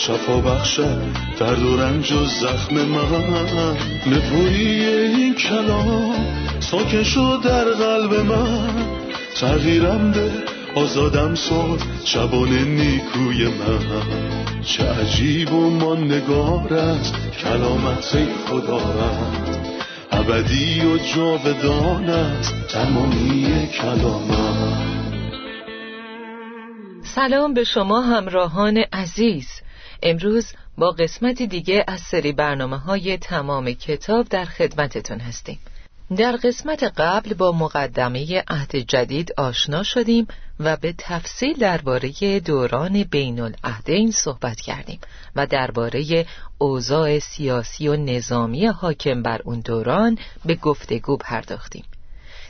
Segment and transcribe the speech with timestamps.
[0.00, 1.02] شفا بخشد
[1.38, 3.76] درد و رنج و زخم من.
[4.06, 6.14] نپویی این کلام
[6.60, 8.70] ساکن شد در قلب من.
[9.40, 10.32] تغییرم ده
[10.74, 14.62] آزادم ساد شبان نیکوی من.
[14.62, 19.58] چه عجیب و نگار است کلامت خدا رد
[20.12, 24.90] ابدی و جاودان است تمامی کلامت.
[27.02, 29.46] سلام به شما همراهان عزیز.
[30.02, 35.58] امروز با قسمت دیگه از سری برنامه های تمام کتاب در خدمتتون هستیم.
[36.16, 40.26] در قسمت قبل با مقدمه عهد جدید آشنا شدیم
[40.60, 45.00] و به تفصیل درباره دوران بین العهدین صحبت کردیم
[45.36, 46.26] و درباره
[46.58, 51.84] اوضاع سیاسی و نظامی حاکم بر اون دوران به گفتگو پرداختیم.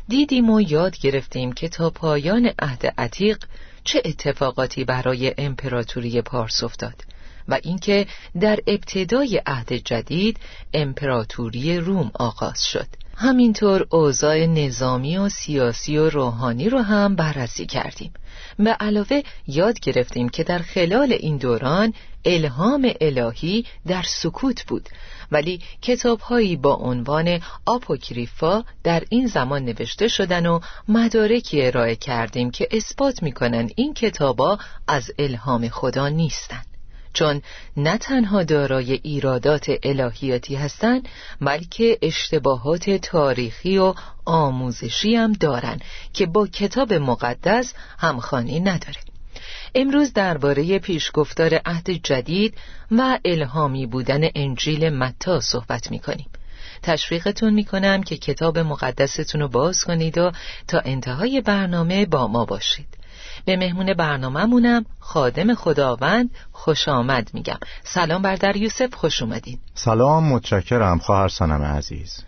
[0.08, 3.44] دیدیم و یاد گرفتیم که تا پایان عهد عتیق
[3.84, 7.09] چه اتفاقاتی برای امپراتوری پارس افتاد.
[7.50, 8.06] و اینکه
[8.40, 10.36] در ابتدای عهد جدید
[10.74, 18.12] امپراتوری روم آغاز شد همینطور اوضاع نظامی و سیاسی و روحانی رو هم بررسی کردیم
[18.58, 24.88] به علاوه یاد گرفتیم که در خلال این دوران الهام الهی در سکوت بود
[25.32, 32.68] ولی کتابهایی با عنوان آپوکریفا در این زمان نوشته شدن و مدارکی ارائه کردیم که
[32.70, 36.69] اثبات می‌کنن این کتابا از الهام خدا نیستند.
[37.12, 37.42] چون
[37.77, 41.08] نه تنها دارای ایرادات الهیاتی هستند
[41.41, 45.80] بلکه اشتباهات تاریخی و آموزشی هم دارن
[46.12, 49.01] که با کتاب مقدس همخوانی نداره
[49.74, 52.55] امروز درباره پیشگفتار عهد جدید
[52.90, 56.27] و الهامی بودن انجیل متا صحبت می‌کنیم.
[56.83, 60.33] تشویقتون می‌کنم که کتاب مقدستون رو باز کنید و
[60.68, 62.99] تا انتهای برنامه با ما باشید.
[63.45, 64.86] به مهمون برنامهمونم.
[64.98, 67.58] خادم خداوند خوش آمد میگم.
[67.83, 69.58] سلام بر در یوسف خوش اومدین.
[69.75, 70.98] سلام متشکرم.
[70.98, 72.25] خواهر سنم عزیز.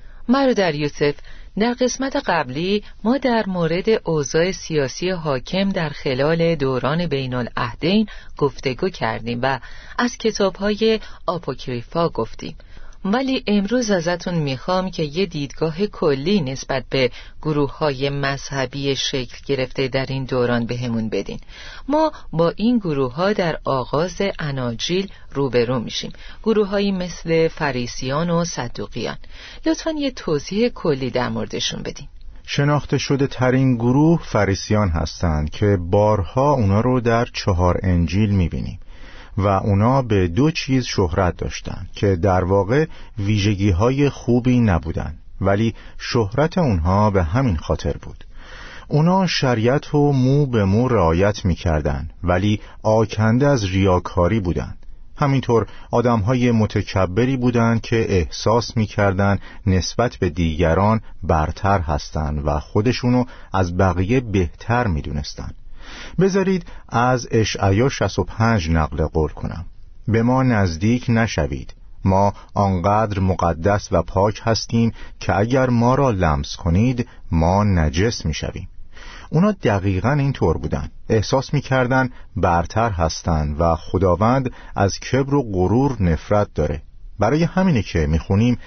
[0.56, 1.14] در یوسف.
[1.58, 8.06] در قسمت قبلی ما در مورد اوضاع سیاسی حاکم در خلال دوران بین العهدین
[8.38, 9.58] گفتگو کردیم و
[9.98, 12.56] از کتاب های آپوکریفا گفتیم.
[13.04, 17.10] ولی امروز ازتون می‌خوام که یه دیدگاه کلی نسبت به
[17.42, 21.40] گروه های مذهبی شکل گرفته در این دوران بهمون بدین.
[21.88, 26.12] ما با این گروه ها در آغاز اناجیل روبرو میشیم.
[26.42, 29.16] گروه هایی مثل فریسیان و صدوقیان.
[29.66, 32.08] لطفا یه توضیح کلی در موردشون بدین.
[32.46, 38.78] شناخته شده ترین گروه فریسیان هستند که بارها اونا رو در چهار انجیل می‌بینیم.
[39.38, 42.86] و اونا به دو چیز شهرت داشتند که در واقع
[43.18, 48.24] ویژگی های خوبی نبودند ولی شهرت اونها به همین خاطر بود.
[48.88, 54.78] اونا شریعت و مو به مو رعایت می‌کردند ولی آکنده از ریاکاری بودند
[55.16, 63.24] همینطور آدم های متکبری بودند که احساس می‌کردند نسبت به دیگران برتر هستند و خودشونو
[63.52, 65.54] از بقیه بهتر می‌دونستند
[66.20, 69.64] بذارید از اشعیا 65 نقل قول کنم.
[70.08, 71.74] به ما نزدیک نشوید.
[72.04, 78.68] ما آنقدر مقدس و پاک هستیم که اگر ما را لمس کنید ما نجس می‌شویم.
[79.30, 80.88] اونا دقیقا این طور بودن.
[81.08, 86.82] احساس می‌کردن برتر هستند و خداوند از کبر و غرور نفرت داره.
[87.18, 88.58] برای همینه که می‌خونیم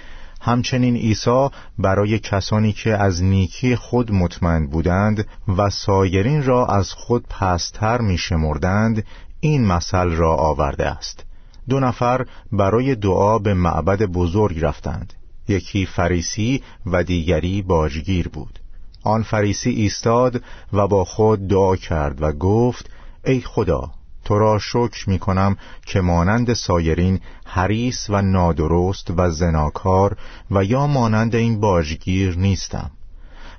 [0.46, 1.48] همچنین عیسی
[1.78, 5.26] برای کسانی که از نیکی خود مطمئن بودند
[5.56, 9.04] و سایرین را از خود پستر می شمردند
[9.40, 11.24] این مثل را آورده است.
[11.68, 15.12] دو نفر برای دعا به معبد بزرگ رفتند.
[15.48, 18.58] یکی فریسی و دیگری باجگیر بود.
[19.02, 22.90] آن فریسی ایستاد و با خود دعا کرد و گفت
[23.24, 23.90] ای خدا
[24.26, 25.56] تو را شکر می کنم
[25.86, 30.16] که مانند سایرین حریس و نادرست و زناکار
[30.50, 32.90] و یا مانند این باجگیر نیستم.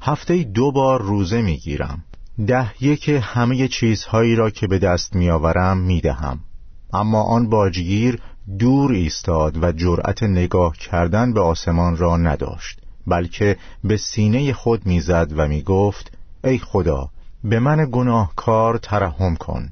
[0.02, 2.04] هفته دو بار روزه می گیرم
[2.48, 6.40] ده یک همه چیزهایی را که به دست می آورم می دهم
[6.94, 8.20] اما آن باجگیر
[8.60, 15.34] دور ایستاد و جرأت نگاه کردن به آسمان را نداشت بلکه به سینه خود می‌زد
[15.36, 17.10] و می گفت ای خدا
[17.44, 19.70] به من گناهکار ترحم کن.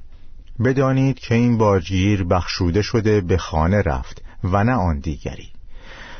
[0.64, 5.48] بدانید که این باجگیر بخشوده شده به خانه رفت و نه آن دیگری.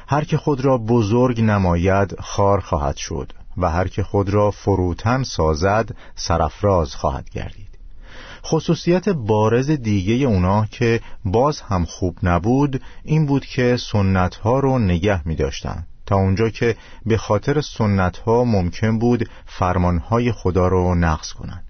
[0.08, 5.22] هر که خود را بزرگ نماید خار خواهد شد و هر که خود را فروتن
[5.22, 7.78] سازد سرفراز خواهد گردید.
[8.44, 14.78] خصوصیت بارز دیگه اونا که باز هم خوب نبود این بود که سنت ها رو
[14.78, 20.68] نگه می داشتن تا اونجا که به خاطر سنت ها ممکن بود فرمان های خدا
[20.68, 21.65] رو نقض کنند.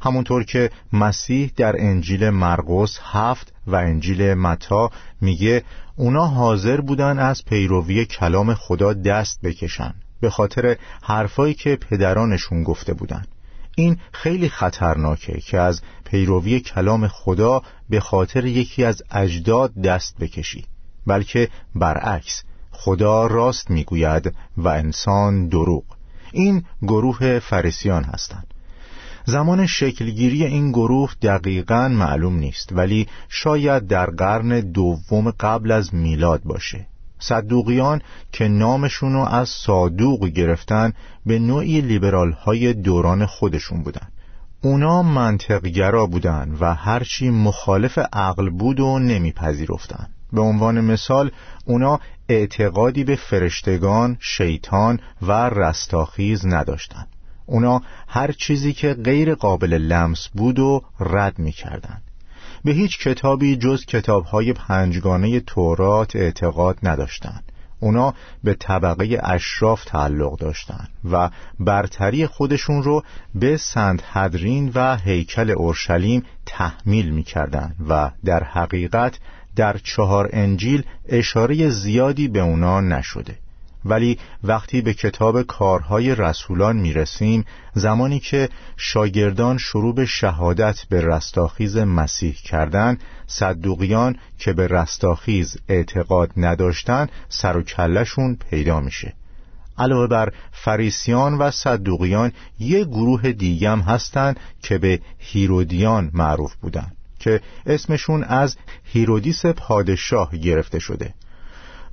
[0.00, 4.90] همونطور که مسیح در انجیل مرقس هفت و انجیل متا
[5.20, 5.62] میگه
[5.96, 12.94] اونا حاضر بودن از پیروی کلام خدا دست بکشن به خاطر حرفایی که پدرانشون گفته
[12.94, 13.24] بودن.
[13.76, 20.64] این خیلی خطرناکه که از پیروی کلام خدا به خاطر یکی از اجداد دست بکشی
[21.06, 25.84] بلکه برعکس خدا راست می‌گوید و انسان دروغ.
[26.32, 28.54] این گروه فریسیان هستند
[29.28, 36.42] زمان شکلگیری این گروه دقیقا معلوم نیست ولی شاید در قرن دوم قبل از میلاد
[36.44, 36.86] باشه.
[37.18, 38.02] صدوقیان
[38.32, 40.92] که نامشونو از صادوق گرفتن
[41.26, 44.08] به نوعی لیبرال های دوران خودشون بودن.
[44.62, 50.06] اونا منطقگرا بودن و هرچی مخالف عقل بود و نمیپذیرفتن.
[50.32, 51.30] به عنوان مثال
[51.64, 57.08] اونا اعتقادی به فرشتگان، شیطان و رستاخیز نداشتند.
[57.48, 62.00] اونا هر چیزی که غیر قابل لمس بود و رد می کردن.
[62.64, 67.52] به هیچ کتابی جز کتابهای پنجگانه تورات اعتقاد نداشتند.
[67.80, 68.14] اونا
[68.44, 71.30] به طبقه اشراف تعلق داشتند و
[71.60, 73.02] برتری خودشون رو
[73.34, 79.18] به سنت هدرین و هیکل اورشلیم تحمیل می کردن و در حقیقت
[79.56, 83.38] در چهار انجیل اشاره زیادی به اونا نشده
[83.84, 87.44] ولی وقتی به کتاب کارهای رسولان می‌رسیم
[87.74, 96.30] زمانی که شاگردان شروع به شهادت به رستاخیز مسیح کردن صدوقیان که به رستاخیز اعتقاد
[96.36, 99.14] نداشتن سر و کلشون پیدا میشه.
[99.78, 107.40] علاوه بر فریسیان و صدوقیان یه گروه دیگم هستند که به هیرودیان معروف بودند که
[107.66, 111.14] اسمشون از هیرودیس پادشاه گرفته شده.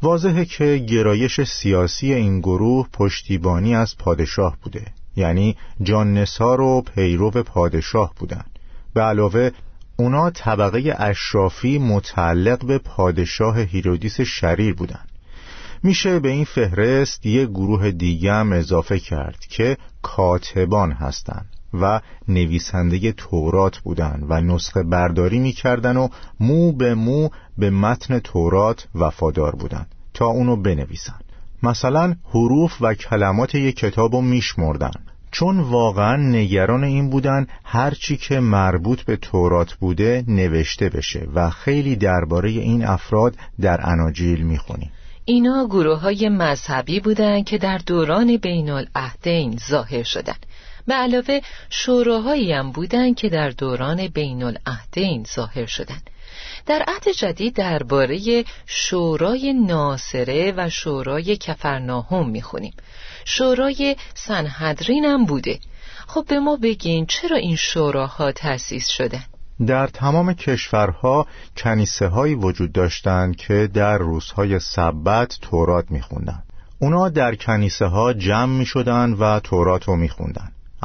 [0.01, 4.85] واضحه که گرایش سیاسی این گروه پشتیبانی از پادشاه بوده.
[5.15, 8.45] یعنی جان نسار و پیرو پادشاه بودن.
[8.93, 9.51] به علاوه
[9.97, 15.05] اونا طبقه اشرافی متعلق به پادشاه هیرودیس شریر بودن.
[15.83, 23.11] میشه به این فهرست یه گروه دیگه هم اضافه کرد که کاتبان هستند و نویسنده
[23.11, 26.07] تورات بودند و نسخه برداری می‌کردن و
[26.39, 31.19] مو به مو به متن تورات وفادار بودند تا اونو بنویسن.
[31.63, 34.91] مثلا حروف و کلمات یک کتاب رو میشمردن.
[35.31, 41.95] چون واقعا نگران این بودن هرچی که مربوط به تورات بوده نوشته بشه و خیلی
[41.95, 44.91] درباره این افراد در اناجیل می‌خونیم.
[45.25, 50.45] اینا گروه های مذهبی بودند که در دوران بین العهدین ظاهر شدند
[50.87, 51.39] به علاوه
[51.69, 56.09] شوراهایی هم بودند که در دوران بین العهدین ظاهر شدند
[56.65, 62.73] در عهد جدید درباره شورای ناصره و شورای کفرناهم می‌خونیم.
[63.25, 65.59] شورای سنهدرین هم بوده.
[66.07, 69.23] خب به ما بگین چرا این شوراها تأسیس شدن؟
[69.67, 71.27] در تمام کشورها
[71.57, 76.43] کنیسه هایی وجود داشتند که در روزهای سبت تورات میخوندن
[76.79, 80.09] اونا در کنیسه ها جمع می شدن و تورات رو می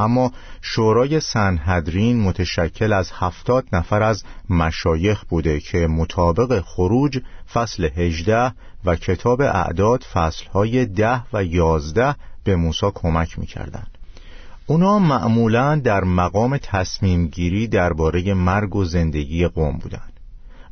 [0.00, 8.52] اما شورای سنهدرین متشکل از هفتاد نفر از مشایخ بوده که مطابق خروج فصل هجده
[8.84, 12.14] و کتاب اعداد فصلهای ده و یازده
[12.44, 13.98] به موسی کمک می‌کردند.
[14.66, 20.12] اونا معمولا در مقام تصمیم گیری درباره مرگ و زندگی قوم بودند.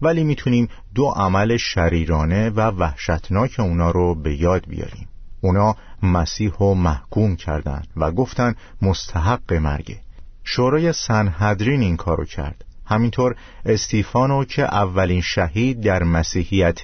[0.03, 5.09] ولی می‌تونیم دو عمل شریرانه و وحشتناک اونا رو به یاد بیاریم
[5.41, 10.01] اونا مسیح رو محکوم کردند و گفتن مستحق مرگه
[10.45, 12.65] شورای سنهدرین این کارو کرد.
[12.87, 16.81] همینطور استیفانو که اولین شهید در مسیحیت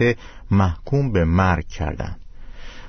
[0.51, 2.21] محکوم به مرگ کردند.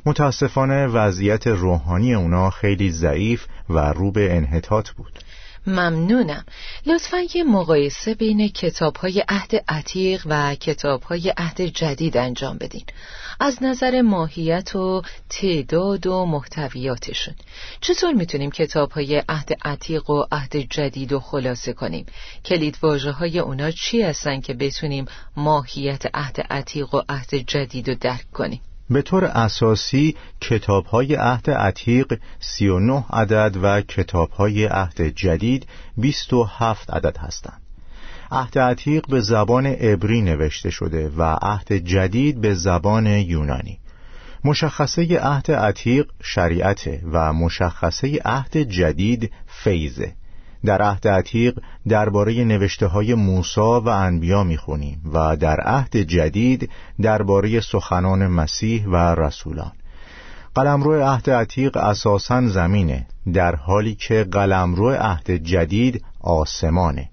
[0.05, 5.19] متاسفانه وضعیت روحانی اونا خیلی ضعیف و رو به انحطاط بود.
[5.67, 6.45] ممنونم.
[6.85, 12.85] لطفا یه مقایسه بین کتاب های عهد عتیق و کتاب های عهد جدید انجام بدین.
[13.39, 17.35] از نظر ماهیت و تعداد و محتویاتشون.
[17.81, 22.05] چطور می‌تونیم کتاب های عهد عتیق و عهد جدید رو خلاصه کنیم؟
[22.45, 25.05] کلید واژه های اونا چی هستن که بتونیم
[25.35, 31.49] ماهیت عهد عتیق و عهد جدید رو درک کنیم؟ به طور اساسی کتاب های عهد
[31.49, 37.61] عتیق 39 عدد و کتاب های عهد جدید 27 عدد هستند.
[38.31, 43.79] عهد عتیق به زبان عبری نوشته شده و عهد جدید به زبان یونانی.
[44.43, 50.15] مشخصه عهد عتیق شریعته و مشخصه عهد جدید فیضه.
[50.65, 56.69] در عهد عتیق درباره نوشته های موسا و انبیا می‌خونیم و در عهد جدید
[57.01, 59.71] درباره سخنان مسیح و رسولان.
[60.55, 67.09] قلمرو عهد عتیق اساسا زمینه در حالی که قلمرو عهد جدید آسمانه.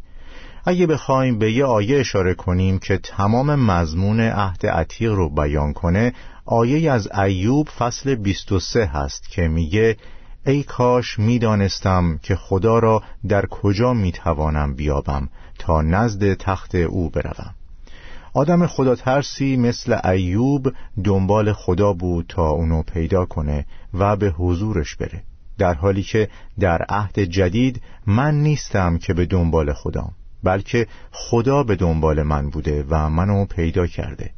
[0.64, 6.12] اگه بخوایم به یه آیه اشاره کنیم که تمام مضمون عهد عتیق رو بیان کنه
[6.46, 9.96] آیه از ایوب فصل 23 هست که میگه
[10.46, 17.54] ای کاش می‌دانستم که خدا را در کجا می‌توانم بیابم تا نزد تخت او بروم.
[18.34, 20.72] آدم خدا ترسی مثل ایوب
[21.04, 25.22] دنبال خدا بود تا اونو پیدا کنه و به حضورش بره
[25.58, 26.28] در حالی که
[26.60, 32.84] در عهد جدید من نیستم که به دنبال خدام بلکه خدا به دنبال من بوده
[32.88, 34.30] و منو پیدا کرده.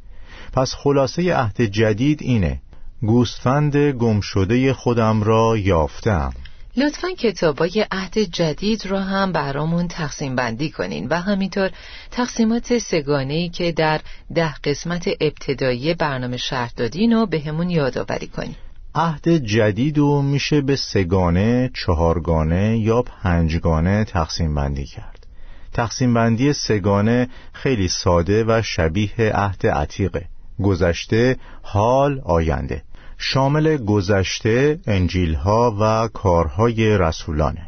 [0.53, 2.61] پس خلاصه عهد جدید اینه
[3.05, 6.33] گوسفند گمشده خودم را یافتم.
[6.77, 11.71] لطفا کتابای عهد جدید را هم برامون تقسیم بندی کنین و همینطور
[12.11, 14.01] تقسیمات سگانه که در
[14.35, 18.55] ده قسمت ابتدایی برنامه شرح دادین و به همون یادآوری کنین.
[18.95, 25.27] عهد جدید رو میشه به سگانه، چهارگانه یا پنجگانه تقسیم بندی کرد.
[25.73, 30.25] تقسیم بندی سگانه خیلی ساده و شبیه عهد عتیقه.
[30.63, 32.83] گذشته، حال، آینده.
[33.17, 37.67] شامل گذشته، انجیلها و کارهای رسولانه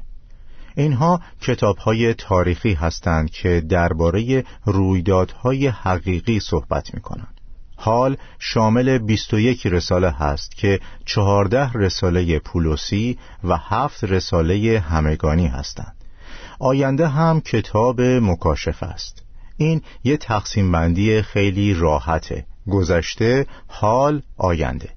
[0.75, 7.41] اینها کتابهای تاریخی هستند که درباره رویدادهای حقیقی صحبت می کنند.
[7.75, 15.95] حال شامل 21 رساله هست که 14 رساله پولوسی و 7 رساله همگانی هستند.
[16.59, 19.23] آینده هم کتاب مکاشف است.
[19.57, 22.45] این یه تقسیم بندی خیلی راحته.
[22.69, 24.89] گذشته، حال، آینده.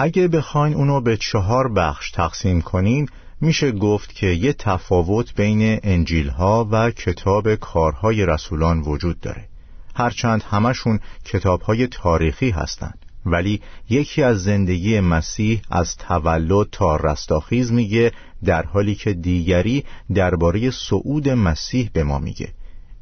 [0.00, 3.08] اگه بخواین اونو به چهار بخش تقسیم کنین
[3.40, 9.48] میشه گفت که یه تفاوت بین انجیل ها و کتاب کارهای رسولان وجود داره.
[9.94, 17.72] هرچند همشون کتاب های تاریخی هستند ولی یکی از زندگی مسیح از تولد تا رستاخیز
[17.72, 18.12] میگه
[18.44, 22.48] در حالی که دیگری درباره صعود مسیح به ما میگه.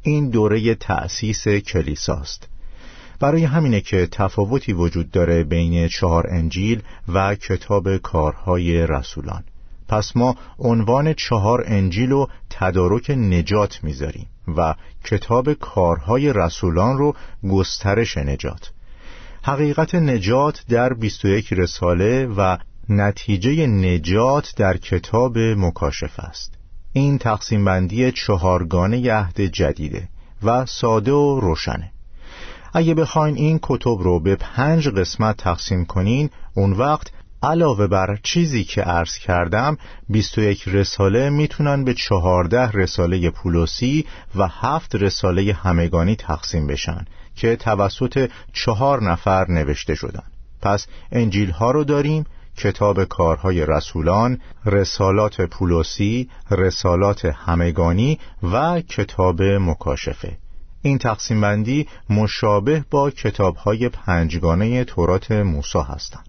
[0.03, 2.49] این دوره تأسیس کلیساست.
[3.21, 9.45] برای همینه که تفاوتی وجود داره بین چهار انجیل و کتاب کارهای رسولان.
[9.89, 17.15] پس ما عنوان چهار انجیل و تدارک نجات می‌ذاریم و کتاب کارهای رسولان رو
[17.51, 18.71] گسترش نجات.
[19.43, 22.57] حقیقت نجات در 21 رساله و
[22.89, 26.55] نتیجه نجات در کتاب مکاشف است.
[26.93, 30.09] این تقسیم بندی چهارگانه عهد جدیده
[30.43, 31.93] و ساده و روشنه.
[32.79, 37.11] اگه بخواین این کتب رو به پنج قسمت تقسیم کنین اون وقت
[37.43, 39.79] علاوه بر چیزی که عرض کردم
[40.09, 44.07] 21 رساله می‌تونن به 14 رساله پولوسی
[44.37, 47.05] و هفت رساله همگانی تقسیم بشن
[47.37, 50.25] که توسط چهار نفر نوشته شدن.
[50.63, 52.25] پس انجیل ها رو داریم
[52.57, 60.39] کتاب کارهای رسولان، رسالات پولوسی، رسالات همگانی و کتاب مکاشفه.
[60.87, 66.27] این تقسیم بندی مشابه با کتاب های پنجگانه تورات موسی هستند.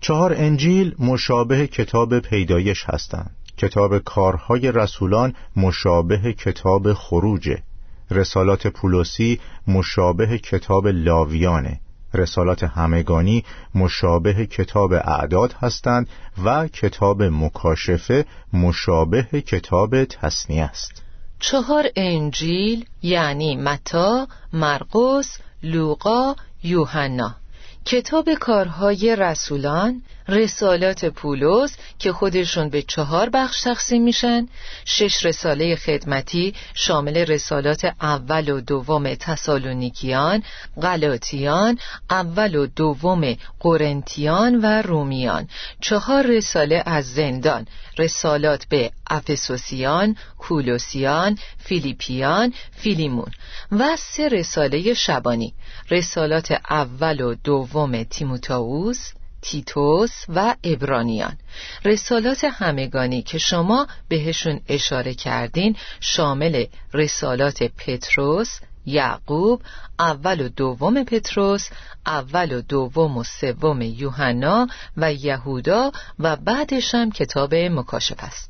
[0.00, 3.30] چهار انجیل مشابه کتاب پیدایش هستند.
[3.56, 7.62] کتاب کارهای رسولان مشابه کتاب خروجه
[8.10, 11.80] رسالات پولوسی مشابه کتاب لاویانه
[12.14, 16.08] رسالات همگانی مشابه کتاب اعداد هستند
[16.44, 21.02] و کتاب مکاشفه مشابه کتاب تصنیه است.
[21.40, 27.36] چهار انجیل یعنی متا، مرقس، لوقا، یوحنا.
[27.84, 34.48] کتاب کارهای رسولان رسالات پولس که خودشون به چهار بخش تقسیم میشن
[34.84, 40.42] شش رساله خدمتی شامل رسالات اول و دوم تسالونیکیان
[40.82, 41.78] غلاطیان
[42.10, 45.48] اول و دوم قرنتیان و رومیان.
[45.80, 47.66] چهار رساله از زندان
[47.98, 53.30] رسالات به افسوسیان کولوسیان فیلیپیان فیلیمون
[53.72, 55.54] و سه رساله شبانی
[55.90, 57.69] رسالات اول و دوم
[58.10, 59.12] تیموتائوس
[59.42, 61.38] تیتوس و ابرانیان.
[61.84, 69.62] رسالات همگانی که شما بهشون اشاره کردین شامل رسالات پتروس یعقوب
[69.98, 71.68] اول و دوم پتروس
[72.06, 78.49] اول و دوم و سوم یوحنا و یهودا و بعدش هم کتاب مکاشف است.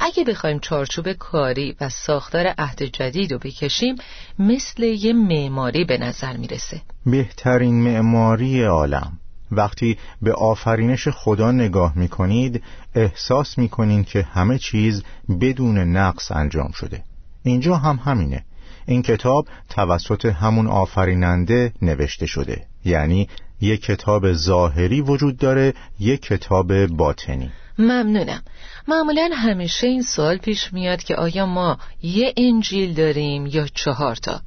[0.00, 3.96] اگه بخوایم چارچوب کاری و ساختار عهد جدید رو بکشیم
[4.38, 6.80] مثل یه معماری به نظر می‌رسه.
[7.06, 9.12] بهترین معماری عالم.
[9.52, 12.62] وقتی به آفرینش خدا نگاه می کنید
[12.94, 15.02] احساس می کنید که همه چیز
[15.40, 17.02] بدون نقص انجام شده.
[17.42, 18.44] اینجا هم همینه.
[18.86, 22.66] این کتاب توسط همون آفریننده نوشته شده.
[22.84, 23.28] یعنی
[23.60, 27.50] یک کتاب ظاهری وجود داره یک کتاب باطنی.
[27.78, 28.42] ممنونم
[28.88, 34.40] معمولا همیشه این سوال پیش میاد که آیا ما یه انجیل داریم یا چهار تا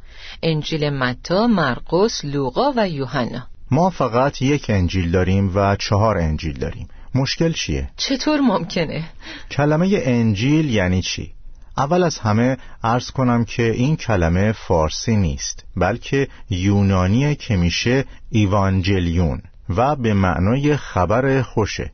[0.44, 6.88] انجیل متا، مرقس، لوقا و یوحنا ما فقط یک انجیل داریم و چهار انجیل داریم
[7.16, 9.04] مشکل چیه؟ چطور ممکنه؟
[9.52, 11.34] کلمه انجیل یعنی چی؟
[11.78, 19.42] اول از همه عرض کنم که این کلمه فارسی نیست بلکه یونانیه که میشه ایوانجلیون
[19.70, 21.92] و به معنای خبر خوشه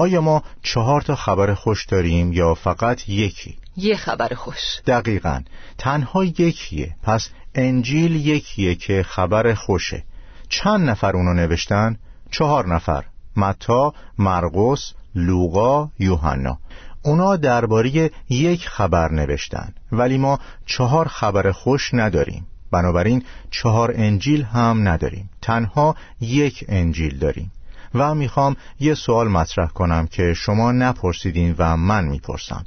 [0.00, 4.80] آیا ما چهار تا خبر خوش داریم یا فقط یکی؟ یه خبر خوش.
[4.86, 5.40] دقیقا.
[5.78, 6.96] تنها یکیه.
[7.02, 10.04] پس انجیل یکیه که خبر خوشه.
[10.48, 11.96] چند نفر اونو نوشتن؟
[12.30, 13.04] چهار نفر.
[13.36, 16.58] متا، مرقس، لوقا، یوحنا.
[17.02, 19.74] اونا درباره یک خبر نوشتن.
[19.92, 22.46] ولی ما چهار خبر خوش نداریم.
[22.72, 25.30] بنابراین چهار انجیل هم نداریم.
[25.42, 27.52] تنها یک انجیل داریم.
[27.94, 32.64] و می‌خوام یه سوال مطرح کنم که شما نپرسیدین و من می‌پرسم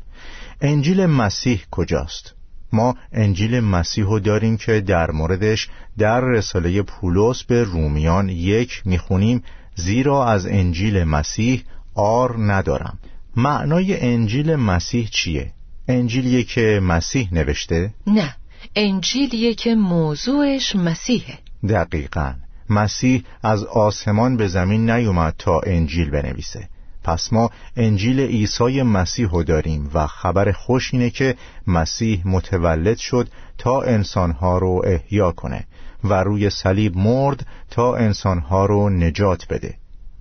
[0.62, 2.34] انجیل مسیح کجاست؟
[2.74, 9.44] ما انجیل مسیح رو داریم که در موردش در رساله پولس به رومیان یک می‌خونیم
[9.76, 11.64] زیرا از انجیل مسیح
[11.96, 13.00] آر ندارم
[13.36, 15.54] معنای انجیل مسیح چیه؟
[15.88, 18.36] انجیلیه که مسیح نوشته؟ نه
[18.76, 21.38] انجیلیه که موضوعش مسیحه
[21.70, 22.34] دقیقا
[22.74, 26.70] مسیح از آسمان به زمین نیومد تا انجیل بنویسه.
[27.04, 31.36] پس ما انجیل عیسی مسیح رو داریم و خبر خوش اینه که
[31.68, 33.28] مسیح متولد شد
[33.58, 35.66] تا انسانها رو احیا کنه
[36.04, 39.74] و روی صلیب مرد تا انسانها رو نجات بده.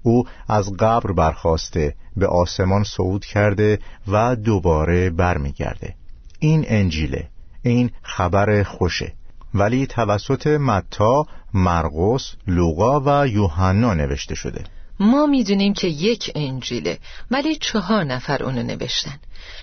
[0.03, 5.94] او از قبر برخواسته به آسمان صعود کرده و دوباره برمیگرده.
[6.38, 7.29] این انجیله
[7.62, 9.12] این خبر خوشه.
[9.55, 14.65] ولی توسط متا، مرقس، لوقا و یوحنا نوشته شده.
[15.01, 16.99] ما می‌دونیم که یک انجیله
[17.31, 19.19] ولی چهار نفر اونو نوشتن.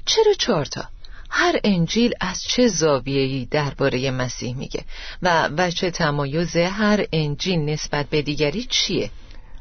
[0.05, 0.83] چرا چهار تا؟
[1.29, 4.83] هر انجیل از چه زاویه‌ای درباره مسیح میگه؟
[5.21, 9.11] و وجه تمایز هر انجیل نسبت به دیگری چیه؟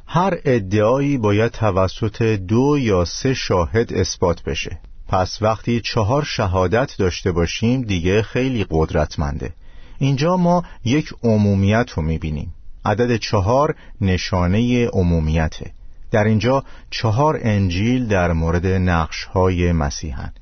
[0.07, 4.81] هر ادعایی باید توسط دو یا سه شاهد اثبات بشه.
[5.09, 9.53] پس وقتی چهار شهادت داشته باشیم دیگه خیلی قدرتمنده.
[9.99, 12.55] اینجا ما یک عمومیت رو می‌بینیم.
[12.85, 15.71] عدد چهار نشانه عمومیته.
[16.11, 20.33] در اینجا چهار انجیل در مورد نقش های مسیحن.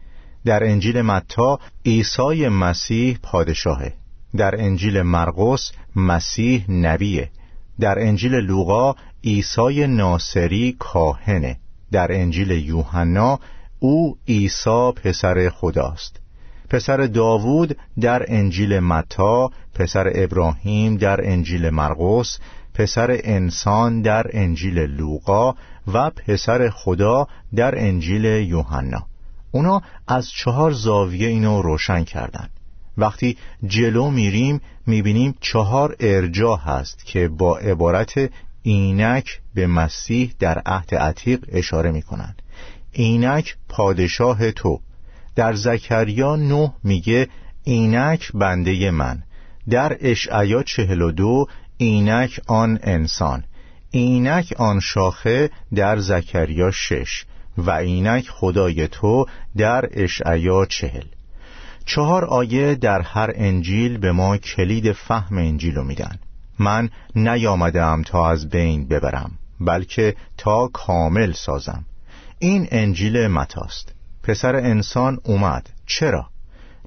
[0.44, 3.92] در انجیل متا عیسی مسیح پادشاهه.
[4.36, 7.30] در انجیل مرقس مسیح نبیه.
[7.80, 11.56] در انجیل لوقا عیسی ناصری کاهنه.
[11.92, 13.38] در انجیل یوحنا
[13.78, 16.20] او عیسی پسر خداست.
[16.68, 22.38] پسر داوود در انجیل متا پسر ابراهیم در انجیل مرقس
[22.74, 25.54] پسر انسان در انجیل لوقا
[25.92, 29.06] و پسر خدا در انجیل یوحنا.
[29.50, 32.50] اونا از چهار زاویه اینو روشن کردند.
[32.98, 38.30] وقتی جلو میریم می‌بینیم چهار ارجا هست که با عبارت
[38.62, 42.42] اینک به مسیح در عهد عتیق اشاره می‌کنند
[42.92, 44.80] اینک پادشاه تو.
[45.36, 47.28] در زکریا نه میگه
[47.64, 49.22] اینک بنده من.
[49.70, 51.46] در اشعیا چهل و دو
[51.76, 53.44] اینک آن انسان.
[53.90, 57.24] اینک آن شاخه در زکریا شش
[57.58, 61.04] و اینک خدای تو در اشعیا چهل.
[61.86, 66.18] چهار آیه در هر انجیل به ما کلید فهم انجیل رو میدن.
[66.58, 71.84] من نیامدم تا از بین ببرم بلکه تا کامل سازم.
[72.38, 73.95] این انجیل متاست.
[74.26, 75.70] پسر انسان اومد.
[75.86, 76.26] چرا؟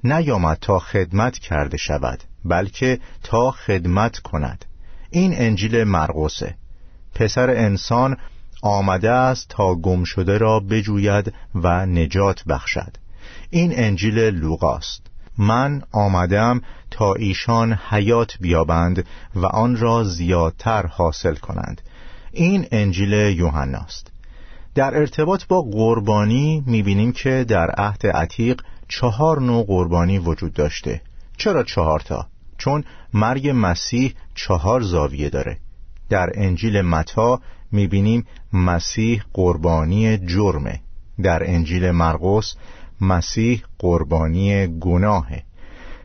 [0.04, 4.64] نیامد تا خدمت کرده شود بلکه تا خدمت کند.
[5.10, 6.54] این انجیل مرقسه.
[7.14, 8.16] پسر انسان
[8.62, 12.96] آمده است تا گم شده را بجوید و نجات بخشد.
[13.50, 15.02] این انجیل لوقاست.
[15.38, 21.80] من آمدم تا ایشان حیات بیابند و آن را زیادتر حاصل کنند.
[22.32, 24.09] این انجیل یوحناست
[24.80, 31.00] در ارتباط با قربانی می‌بینیم که در عهد عتیق چهار نوع قربانی وجود داشته.
[31.36, 32.26] چرا چهار تا؟
[32.58, 35.58] چون مرگ مسیح چهار زاویه داره.
[36.08, 37.40] در انجیل متا
[37.72, 40.80] می‌بینیم مسیح قربانی جرمه.
[41.22, 42.54] در انجیل مرقس
[43.00, 45.42] مسیح قربانی گناهه.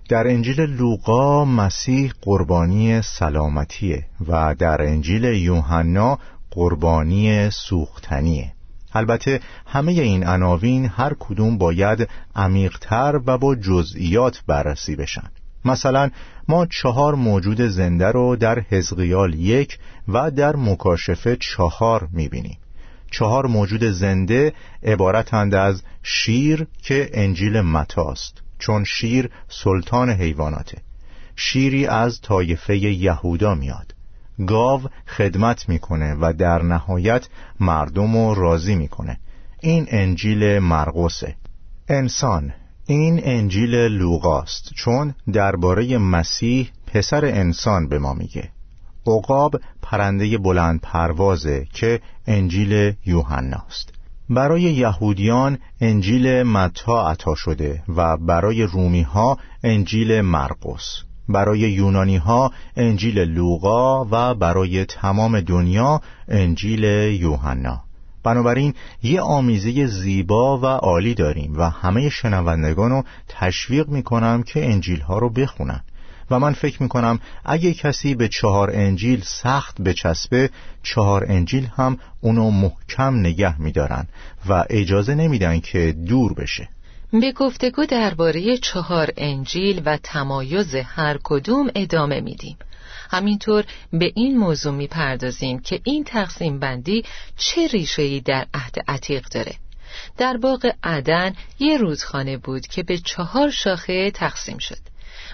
[0.10, 6.20] در انجیل لوقا مسیح قربانی سلامتیه و در انجیل یوحنا
[6.52, 8.55] قربانی سوختنیه.
[8.96, 15.30] البته همه این عناوین هر کدوم باید عمیقتر و با جزئیات بررسی بشن.
[15.66, 16.10] مثلا
[16.48, 22.58] ما چهار موجود زنده رو در حزقیال یک و در مکاشفه چهار می‌بینیم.
[23.12, 24.54] چهار موجود زنده
[24.84, 30.78] عبارتند از شیر که انجیل متاست چون شیر سلطان حیواناته.
[31.36, 33.95] شیری از طایفه یهودا میاد.
[34.48, 34.82] گاو
[35.18, 37.28] خدمت می‌کنه و در نهایت
[37.60, 39.20] مردم رو راضی می‌کنه.
[39.62, 41.36] این انجیل مرقسه.
[41.88, 42.54] انسان
[42.88, 48.50] این انجیل لوقاست چون درباره مسیح پسر انسان به ما میگه.
[49.08, 53.94] عقاب پرنده بلند پروازه که انجیل یوحناست.
[54.30, 61.04] برای یهودیان انجیل متا عطا شده و برای رومی ها انجیل مرقس.
[61.30, 66.84] برای یونانی ها انجیل لوقا و برای تمام دنیا انجیل
[67.22, 67.82] یوحنا.
[68.24, 75.02] بنابراین یه آمیزه زیبا و عالی داریم و همه شنوندگان رو تشویق می‌کنم که انجیل
[75.02, 75.84] ها رو بخونن.
[76.32, 80.50] و من فکر می‌کنم اگه کسی به چهار انجیل سخت بچسبه
[80.84, 84.08] چهار انجیل هم اونو محکم نگه میدارن
[84.50, 86.70] و اجازه نمیدن که دور بشه.
[87.12, 92.58] به گفتگو درباره چهار انجیل و تمایز هر کدوم ادامه میدیم.
[93.10, 97.04] همینطور به این موضوع می‌پردازیم که این تقسیم بندی
[97.38, 99.56] چه ریشه‌ای در عهد عتیق داره.
[100.18, 104.80] در باغ عدن یه رودخانه بود که به چهار شاخه تقسیم شد.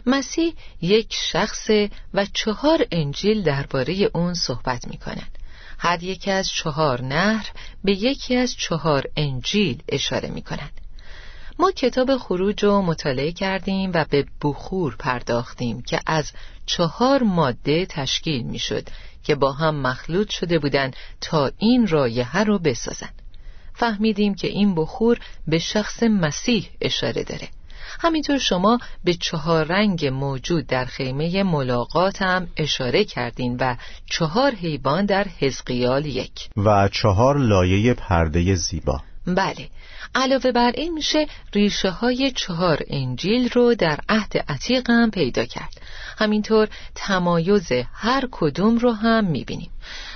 [0.06, 1.70] مسیح یک شخص
[2.14, 5.28] و چهار انجیل درباره اون صحبت می‌کنن
[5.80, 7.50] هر یکی از چهار نهر
[7.84, 10.70] به یکی از چهار انجیل اشاره می‌کنن
[11.62, 16.32] ما کتاب خروج رو مطالعه کردیم و به بخور پرداختیم که از
[16.66, 18.88] چهار ماده تشکیل می‌شد
[19.24, 23.10] که با هم مخلوط شده بودند تا این رایحه رو بسازن.
[23.74, 27.48] فهمیدیم که این بخور به شخص مسیح اشاره داره.
[28.00, 35.06] همینطور شما به چهار رنگ موجود در خیمه ملاقات هم اشاره کردین و چهار حیوان
[35.06, 36.50] در حزقیال یک.
[36.58, 39.02] و چهار لایه پرده زیبا.
[39.28, 39.70] بله
[40.16, 45.82] علاوه بر این میشه ریشه های چهار انجیل رو در عهد عتیق هم پیدا کرد.
[46.18, 49.72] همینطور تمایز هر کدوم رو هم می‌بینیم.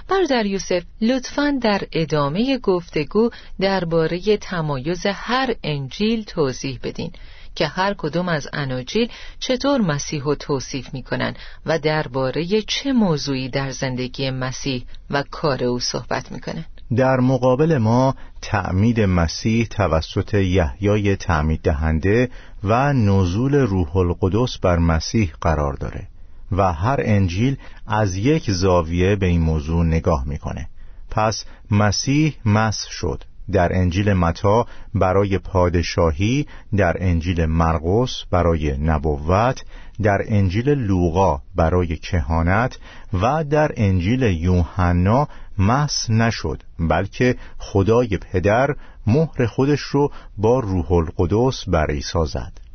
[0.08, 3.30] برادر یوسف لطفا در ادامه گفتگو
[3.60, 7.12] درباره تمایز هر انجیل توضیح بدین
[7.56, 13.72] که هر کدوم از اناجیل چطور مسیح رو توصیف می‌کنن و درباره چه موضوعی در
[13.72, 21.62] زندگی مسیح و کار او صحبت می‌کنن در مقابل ما تعمید مسیح توسط یحیای تعمید
[21.62, 22.30] دهنده
[22.63, 26.08] و نزول روح القدس بر مسیح قرار داره
[26.52, 30.69] و هر انجیل از یک زاویه به این موضوع نگاه می‌کنه.
[31.12, 39.62] پس مسیح مس شد در انجیل متا برای پادشاهی در انجیل مرقس برای نبوت
[40.02, 42.78] در انجیل لوقا برای کهانت
[43.13, 48.76] و در انجیل یوحنا مس نشد بلکه خدای پدر
[49.08, 52.65] مهر خودش رو با روح القدس بر عیسی زد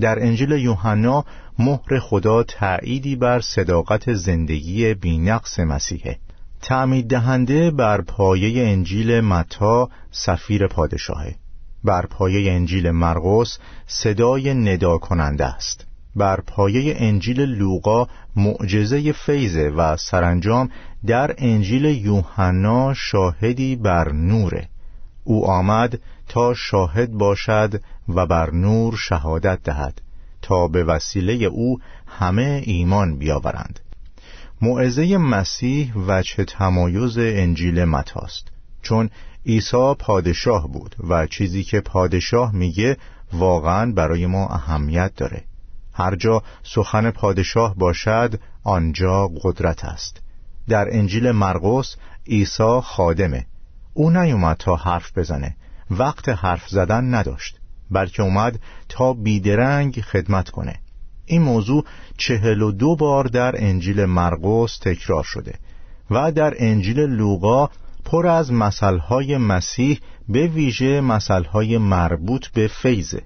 [0.00, 1.24] در انجیل یوحنا
[1.58, 6.18] مهر خدا تأییدی بر صداقت زندگی بینقص مسیحه.
[6.62, 11.34] تعمید دهنده بر پایه انجیل متا سفیر پادشاهه.
[11.84, 15.86] بر پایه انجیل مرقس صدای ندا کننده است.
[16.16, 20.70] بر پایه انجیل لوقا معجزه فیضه و سرانجام
[21.06, 24.68] در انجیل یوحنا شاهدی بر نوره.
[25.24, 30.00] او آمد تا شاهد باشد و بر نور شهادت دهد
[30.42, 33.80] تا به وسیله او همه ایمان بیاورند.
[34.62, 38.48] موعظه مسیح وجه تمایز انجیل متاست
[38.82, 39.10] چون
[39.46, 42.96] عیسی پادشاه بود و چیزی که پادشاه میگه
[43.32, 45.44] واقعا برای ما اهمیت داره.
[46.00, 50.20] هر جا سخن پادشاه باشد آنجا قدرت است.
[50.68, 53.46] در انجیل مرقس عیسی خادمه.
[53.94, 55.56] او نیومد تا حرف بزنه.
[55.90, 57.58] وقت حرف زدن نداشت.
[57.90, 60.74] بلکه اومد تا بیدرنگ خدمت کنه.
[61.26, 61.84] این موضوع
[62.16, 65.54] چهل و دو بار در انجیل مرقس تکرار شده
[66.10, 67.68] و در انجیل لوقا
[68.04, 73.22] پر از مسئله مسیح به ویژه مسئله مربوط به فیضه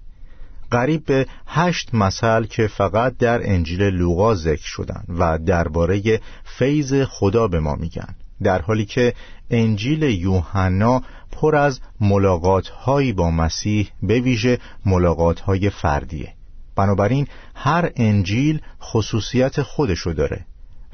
[0.75, 7.49] قریب به هشت مثل که فقط در انجیل لوقا ذکر شدن و درباره فیض خدا
[7.49, 9.15] به ما میگن در حالی که
[9.51, 16.33] انجیل یوحنا پر از ملاقات هایی با مسیح به ویژه ملاقات های فردیه.
[16.77, 20.47] بنابراین هر انجیل خصوصیت خودشو داره.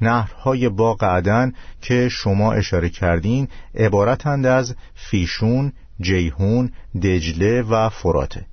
[0.03, 8.47] نهرهای باغ عدن که شما اشاره کردین عبارتند از فیشون، جیهون، دجله و فراته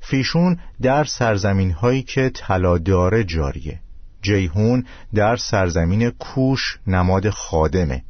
[0.00, 3.80] فیشون در سرزمین هایی که طلا جاریه.
[4.22, 4.84] جیهون
[5.14, 8.02] در سرزمین کوش نماد خادمه.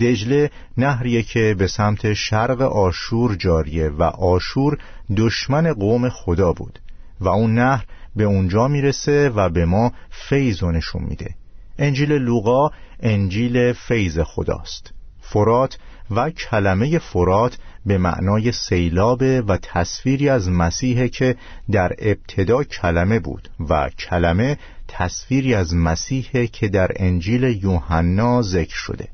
[0.00, 4.78] دجله نهریه که به سمت شرق آشور جاریه و آشور
[5.16, 6.78] دشمن قوم خدا بود
[7.20, 7.84] و اون نهر
[8.16, 11.34] به اونجا می‌رسه و به ما فیض نشون میده.
[11.78, 12.70] انجیل لوقا
[13.00, 14.92] انجیل فیض خداست.
[15.20, 15.78] فرات
[16.10, 21.36] و کلمه فرات به معنای سیلابه و تصویری از مسیحه که
[21.70, 29.08] در ابتدا کلمه بود و کلمه تصویری از مسیحه که در انجیل یوحنا ذکر شده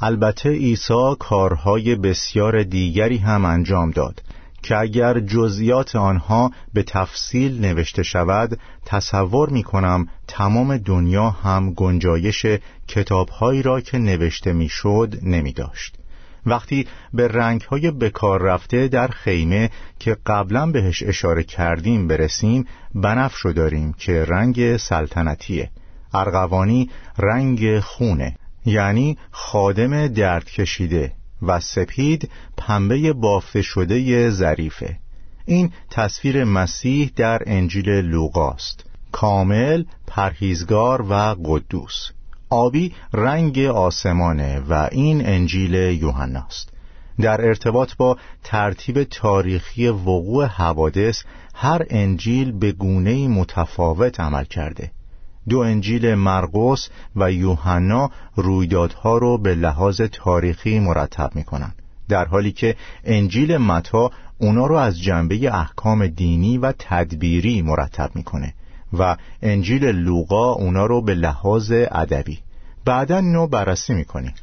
[0.00, 4.22] البته عیسی کارهای بسیار دیگری هم انجام داد
[4.62, 12.46] که اگر جزئیات آنها به تفصیل نوشته شود تصور می کنم تمام دنیا هم گنجایش
[12.88, 15.99] کتابهایی را که نوشته می‌شد نمی داشت.
[16.46, 23.92] وقتی به رنگهای بکار رفته در خیمه که قبلا بهش اشاره کردیم برسیم بنفشو داریم
[23.92, 25.70] که رنگ سلطنتیه.
[26.14, 34.96] ارغوانی رنگ خونه یعنی خادم درد کشیده و سپید پنبه بافته شده ظریفه.
[35.46, 38.84] این تصویر مسیح در انجیل لوقاست.
[39.12, 42.10] کامل پرهیزگار و قدوس.
[42.50, 46.72] آبی رنگ آسمانه و این انجیل یوحناست
[47.20, 51.22] در ارتباط با ترتیب تاریخی وقوع حوادث
[51.54, 54.90] هر انجیل به گونه متفاوت عمل کرده.
[55.48, 61.72] دو انجیل مرقس و یوحنا رویدادها رو به لحاظ تاریخی مرتب می‌کنن.
[62.08, 68.54] در حالی که انجیل متا اونا رو از جنبه احکام دینی و تدبیری مرتب می‌کنه.
[68.92, 72.38] و انجیل لوقا اونا رو به لحاظ ادبی.
[72.84, 74.34] بعدا نو بررسی می‌کنیم.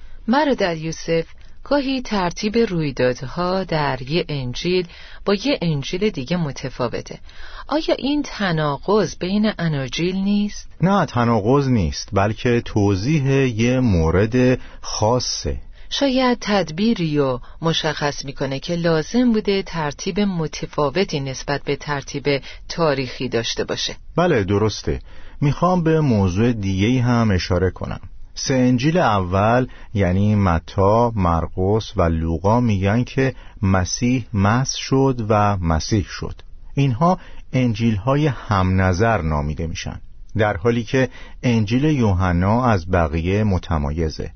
[0.57, 1.25] در یوسف
[1.63, 4.87] گاهی ترتیب رویدادها در یه انجیل
[5.25, 7.19] با یه انجیل دیگه متفاوته.
[7.67, 13.25] آیا این تناقض بین اناجیل نیست؟ نه تناقض نیست بلکه توضیح
[13.61, 15.57] یه مورد خاصه.
[15.89, 23.63] شاید تدبیری رو مشخص می‌کنه که لازم بوده ترتیب متفاوتی نسبت به ترتیب تاریخی داشته
[23.63, 23.95] باشه.
[24.15, 24.99] بله درسته.
[25.41, 27.99] می‌خوام به موضوع دیگه هم اشاره کنم.
[28.35, 36.05] سه انجیل اول یعنی متا، مرقس و لوقا میگن که مسیح مس شد و مسیح
[36.09, 36.41] شد.
[36.73, 37.19] اینها
[37.53, 40.01] انجیل های هم نظر نامیده میشن
[40.37, 41.09] در حالی که
[41.43, 44.31] انجیل یوحنا از بقیه متمایزه.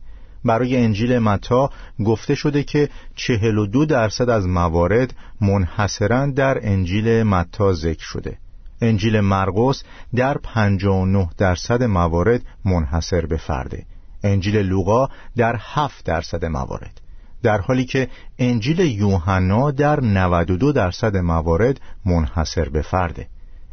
[0.45, 1.69] برای انجیل متا
[2.05, 8.37] گفته شده که چهل و دو درصد از موارد منحصرا در انجیل متا ذکر شده.
[8.81, 9.83] انجیل مرقس
[10.15, 13.85] در 59 درصد موارد منحصر به فرده.
[14.23, 17.01] انجیل لوقا در 7 درصد موارد.
[17.43, 18.07] در حالی که
[18.39, 23.27] انجیل یوحنا در 92 درصد موارد منحصر به فرده.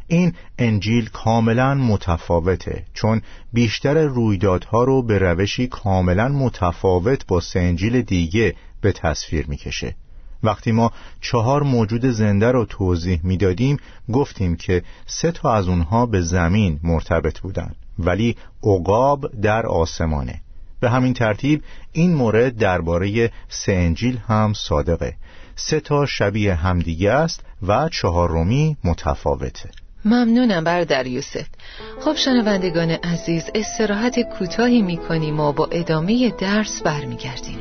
[0.09, 3.21] این انجیل کاملا متفاوته چون
[3.53, 9.95] بیشتر رویدادها رو به روشی کاملا متفاوت با سه انجیل دیگه به تصویر می‌کشه.
[10.43, 10.91] وقتی ما
[11.21, 13.77] چهار موجود زنده رو توضیح می‌دادیم
[14.13, 20.41] گفتیم که سه تا از اونها به زمین مرتبط بودن ولی عقاب در آسمانه.
[20.79, 25.15] به همین ترتیب این مورد درباره سه انجیل هم صادقه.
[25.55, 29.69] سه تا شبیه همدیگه است و چهارمی متفاوته.
[30.05, 31.45] ممنونم برادر یوسف.
[31.99, 37.59] خب شنوندگان عزیز استراحت کوتاهی می‌کنیم و با ادامه درس برمیگردیم.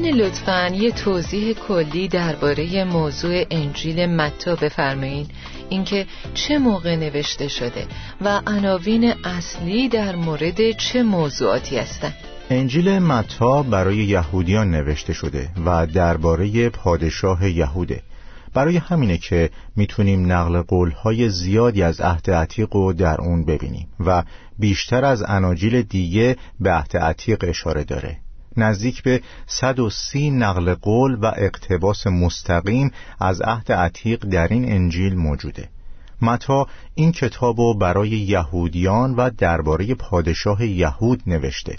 [0.00, 5.30] ممکنه لطفا یه توضیح کلی درباره موضوع انجیل متا بفرمایید
[5.68, 7.86] اینکه چه موقع نوشته شده
[8.20, 12.14] و عناوین اصلی در مورد چه موضوعاتی هستند
[12.50, 18.02] انجیل متا برای یهودیان نوشته شده و درباره پادشاه یهوده.
[18.54, 24.22] برای همینه که می‌تونیم نقل قولهای زیادی از عهد عتیق رو در اون ببینیم و
[24.58, 28.16] بیشتر از اناجیل دیگه به عهد عتیق اشاره داره.
[28.56, 35.68] نزدیک به 130 نقل قول و اقتباس مستقیم از عهد عتیق در این انجیل موجوده
[36.22, 41.76] متا این کتاب رو برای یهودیان و درباره پادشاه یهود نوشته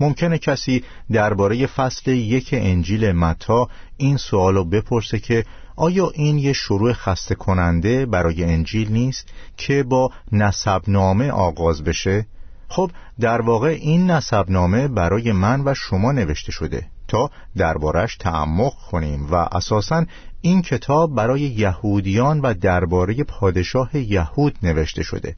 [0.00, 5.44] ممکنه کسی درباره فصل یک انجیل متا این سوالو بپرسه که
[5.76, 12.26] آیا این یه شروع خسته کننده برای انجیل نیست که با نسبنامه آغاز بشه؟
[12.68, 19.26] خب در واقع این نسبنامه برای من و شما نوشته شده تا دربارش تعمق کنیم
[19.30, 20.04] و اساساً
[20.40, 25.36] این کتاب برای یهودیان و درباره پادشاه یهود نوشته شده.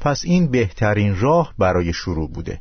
[0.00, 2.60] پس این بهترین راه برای شروع بوده.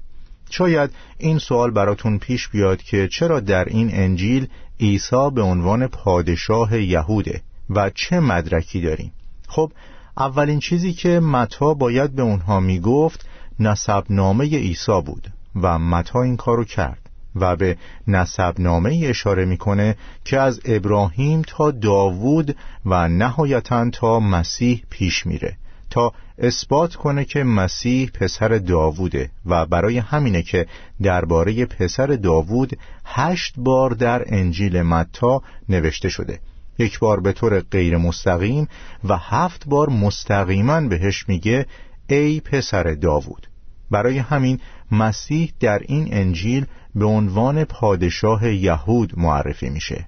[0.49, 4.47] شاید این سوال براتون پیش بیاد که چرا در این انجیل
[4.79, 9.11] عیسی به عنوان پادشاه یهوده و چه مدرکی داریم؟
[9.47, 9.71] خب
[10.17, 13.25] اولین چیزی که متا باید به اونها می‌گفت
[13.59, 15.27] نسبنامه عیسی بود
[15.61, 19.95] و متا این کارو کرد و به نسبنامه اشاره می‌کنه
[20.25, 25.57] که از ابراهیم تا داوود و نهایتا تا مسیح پیش میره
[25.89, 30.67] تا اثبات کنه که مسیح پسر داووده و برای همینه که
[31.01, 36.39] درباره پسر داوود هشت بار در انجیل متا نوشته شده.
[36.77, 38.67] یک بار به طور غیر مستقیم
[39.03, 41.65] و هفت بار مستقیما بهش میگه
[42.09, 43.48] ای پسر داوود.
[43.91, 44.59] برای همین
[44.91, 50.07] مسیح در این انجیل به عنوان پادشاه یهود معرفی میشه.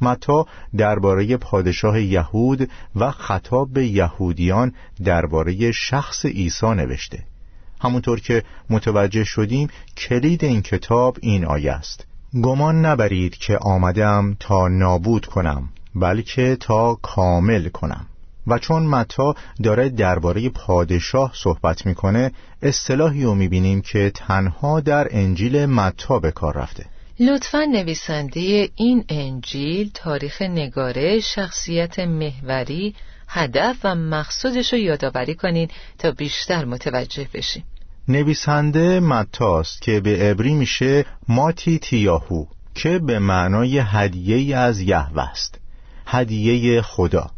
[0.00, 4.72] متا درباره پادشاه یهود و خطاب به یهودیان
[5.04, 7.24] درباره شخص عیسی نوشته.
[7.80, 12.06] همونطور که متوجه شدیم کلید این کتاب این آیه است.
[12.42, 18.06] گمان نبرید که آمدم تا نابود کنم بلکه تا کامل کنم.
[18.46, 22.32] و چون متا داره درباره پادشاه صحبت می‌کنه
[22.62, 26.86] اصطلاحی رو می‌بینیم که تنها در انجیل متا به کار رفته.
[27.20, 32.94] لطفا نویسنده این انجیل تاریخ نگاره شخصیت محوری
[33.28, 37.62] هدف و مقصودش رو یادآوری کنین تا بیشتر متوجه بشین.
[38.08, 45.58] نویسنده متاست که به عبری میشه ماتی تیاهو که به معنای هدیه از یهوه است.
[46.06, 47.30] هدیه خدا.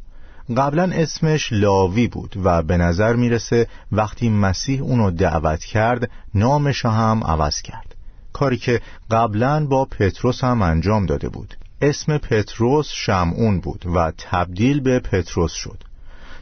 [0.56, 7.24] قبلا اسمش لاوی بود و به نظر می‌رسه وقتی مسیح اونو دعوت کرد نامش هم
[7.24, 7.94] عوض کرد.
[8.32, 8.80] کاری که
[9.10, 11.54] قبلا با پتروس هم انجام داده بود.
[11.80, 15.84] اسم پتروس شمعون بود و تبدیل به پتروس شد.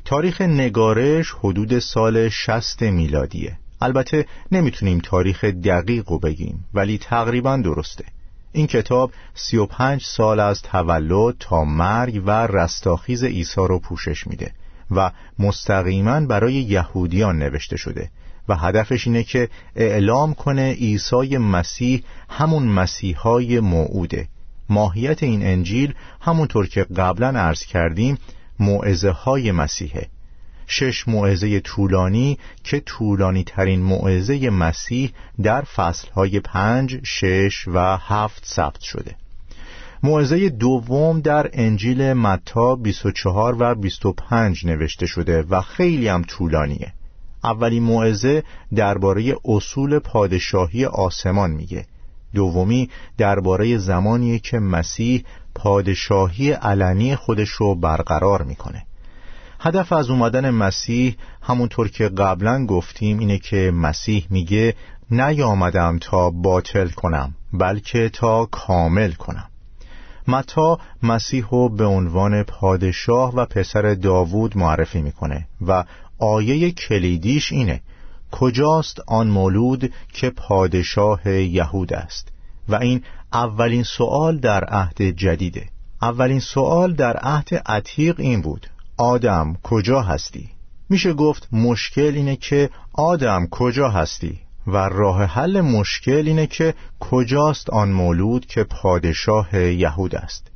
[0.04, 3.58] تاریخ نگارش حدود سال 60 میلادیه.
[3.80, 8.04] البته نمی‌تونیم تاریخ دقیق رو بگیم ولی تقریبا درسته.
[8.56, 14.52] این کتاب 35 سال از تولد تا مرگ و رستاخیز عیسی رو پوشش میده
[14.90, 18.10] و مستقیما برای یهودیان نوشته شده
[18.48, 24.28] و هدفش اینه که اعلام کنه عیسی مسیح همون مسیحای موعوده.
[24.68, 28.18] ماهیت این انجیل همونطور که قبلا عرض کردیم
[28.60, 30.08] معزه های مسیحه.
[30.66, 35.64] شش موعظه طولانی که طولانی ترین موعظه مسیح در
[36.14, 39.16] های پنج، شش و هفت ثبت شده.
[40.02, 46.92] موعظه دوم در انجیل متا 24 و 25 نوشته شده و خیلی هم طولانیه.
[47.44, 48.42] اولین موعظه
[48.74, 51.86] درباره اصول پادشاهی آسمان میگه.
[52.34, 55.24] دومی درباره زمانی که مسیح
[55.54, 58.86] پادشاهی علنی خودش رو برقرار می‌کنه.
[59.66, 64.74] هدف از اومدن مسیح همونطور که قبلا گفتیم اینه که مسیح میگه
[65.10, 69.48] نیامدم تا باطل کنم بلکه تا کامل کنم.
[70.28, 75.84] متا مسیح رو به عنوان پادشاه و پسر داوود معرفی می‌کنه و
[76.18, 77.80] آیه کلیدیش اینه
[78.30, 82.28] کجاست آن مولود که پادشاه یهود است؟
[82.68, 83.02] و این
[83.32, 85.68] اولین سوال در عهد جدیده.
[86.02, 88.66] اولین سوال در عهد عتیق این بود.
[88.96, 90.50] آدم کجا هستی؟
[90.88, 97.70] میشه گفت مشکل اینه که آدم کجا هستی؟ و راه حل مشکل اینه که کجاست
[97.70, 100.50] آن مولود که پادشاه یهود است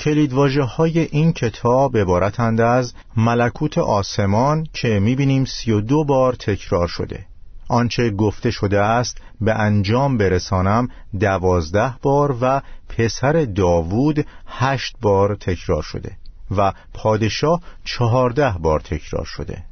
[0.00, 6.88] کلیدواژه های این کتاب عبارتند از ملکوت آسمان که می‌بینیم سی و دو بار تکرار
[6.88, 7.26] شده
[7.68, 10.88] آنچه گفته شده است به انجام برسانم
[11.20, 16.16] دوازده بار و پسر داوود هشت بار تکرار شده
[16.50, 19.62] و پادشاه چهارده بار تکرار شده.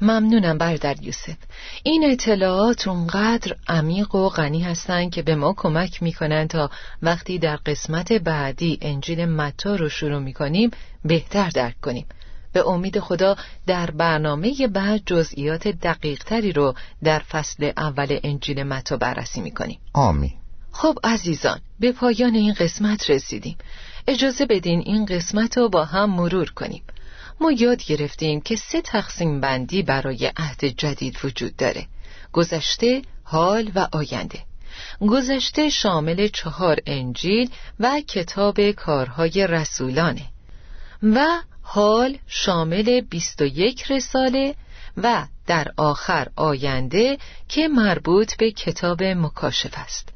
[0.00, 1.36] ممنونم بردر یوسف.
[1.82, 6.70] این اطلاعات اونقدر عمیق و غنی هستند که به ما کمک می‌کنن تا
[7.02, 10.70] وقتی در قسمت بعدی انجیل متا رو شروع می‌کنیم
[11.04, 12.06] بهتر درک کنیم.
[12.52, 16.74] به امید خدا در برنامه بعد جزئیات دقیق تری رو
[17.04, 19.78] در فصل اول انجیل متا بررسی می‌کنیم.
[19.92, 20.32] آمین.
[20.72, 23.56] خب عزیزان به پایان این قسمت رسیدیم.
[24.06, 26.82] اجازه بدین این قسمت رو با هم مرور کنیم.
[27.40, 31.86] ما یاد گرفتیم که سه تقسیم بندی برای عهد جدید وجود داره.
[32.32, 34.38] گذشته، حال و آینده.
[35.00, 37.50] گذشته شامل چهار انجیل
[37.80, 40.26] و کتاب کارهای رسولانه
[41.02, 41.26] و
[41.62, 44.54] حال شامل 21 رساله
[44.96, 50.13] و در آخر آینده که مربوط به کتاب مکاشف است.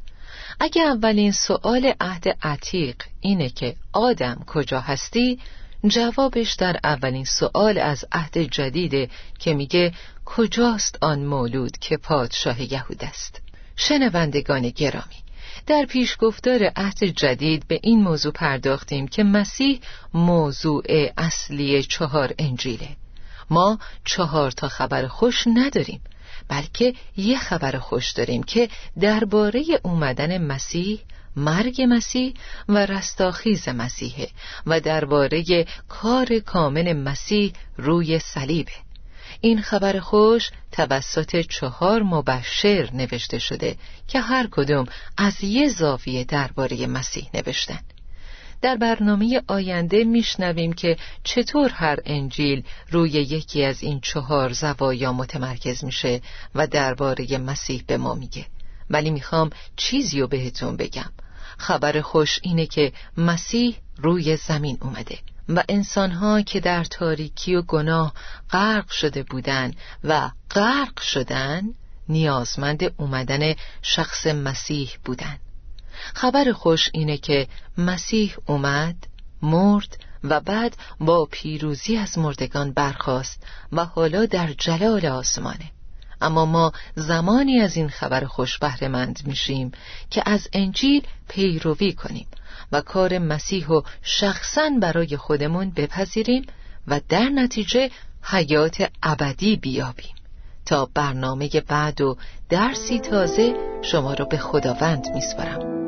[0.60, 5.38] اگه اولین سؤال عهد عتیق اینه که آدم کجا هستی
[5.86, 9.92] جوابش در اولین سؤال از عهد جدیده که میگه
[10.24, 13.40] کجاست آن مولود که پادشاه یهود است.
[13.76, 15.16] شنوندگان گرامی
[15.66, 19.80] در پیشگفتار عهد جدید به این موضوع پرداختیم که مسیح
[20.14, 20.84] موضوع
[21.16, 22.88] اصلی چهار انجیله.
[23.50, 26.00] ما چهار تا خبر خوش نداریم.
[26.48, 28.68] بلکه یه خبر خوش داریم که
[29.00, 31.00] درباره اومدن مسیح
[31.36, 32.34] مرگ مسیح
[32.68, 34.28] و رستاخیز مسیحه
[34.66, 38.72] و درباره کار کامل مسیح روی صلیبه
[39.40, 43.76] این خبر خوش توسط چهار مبشر نوشته شده
[44.08, 44.86] که هر کدوم
[45.16, 47.80] از یه زاویه درباره مسیح نوشتن.
[48.62, 55.84] در برنامه آینده میشنویم که چطور هر انجیل روی یکی از این چهار زوایا متمرکز
[55.84, 56.20] میشه
[56.54, 58.46] و درباره مسیح به ما میگه.
[58.90, 61.10] ولی می‌خوام چیزی رو بهتون بگم.
[61.58, 68.12] خبر خوش اینه که مسیح روی زمین اومده و انسانها که در تاریکی و گناه
[68.50, 71.62] غرق شده بودند و غرق شدن
[72.08, 75.40] نیازمند اومدن شخص مسیح بودند
[76.14, 77.46] خبر خوش اینه که
[77.78, 78.96] مسیح اومد
[79.42, 83.42] مرد و بعد با پیروزی از مردگان برخاست
[83.72, 85.70] و حالا در جلال آسمانه.
[86.20, 89.72] اما ما زمانی از این خبر خوش بهرهمند میشیم
[90.10, 92.26] که از انجیل پیروی کنیم
[92.72, 96.46] و کار مسیح و شخصا برای خودمون بپذیریم
[96.86, 97.90] و در نتیجه
[98.22, 100.14] حیات ابدی بیابیم.
[100.66, 102.16] تا برنامه بعد و
[102.48, 105.87] درسی تازه شما را به خداوند میسپارم.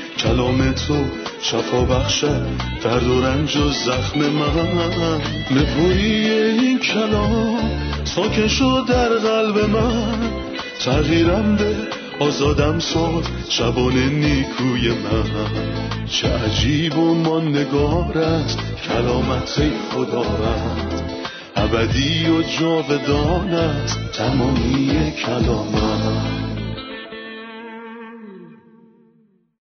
[0.23, 1.05] کلام تو
[1.41, 2.47] شفا بخشد
[2.83, 5.21] درد و رنج و زخم من.
[5.51, 7.59] نپوری این کلام
[8.03, 10.31] ساکن شد در قلب من.
[10.79, 11.75] تغییرم ده
[12.19, 15.25] آزادم ساد شبان نیکوی من.
[16.09, 19.61] چه عجیب و ماندگار است کلامت
[19.91, 21.01] خداوند
[21.55, 23.75] ابدی و جاودان
[24.13, 26.40] تمامی کلامت.